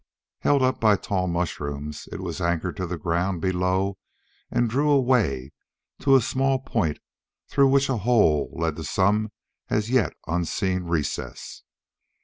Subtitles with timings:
[0.39, 3.99] Held up by tall mushrooms, it was anchored to the ground below
[4.49, 5.51] and drew away
[5.99, 6.97] to a small point
[7.47, 9.31] through which a hole led to some
[9.69, 11.61] as yet unseen recess.